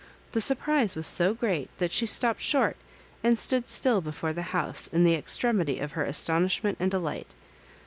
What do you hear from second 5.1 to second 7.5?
extremity of her astonishment and delight.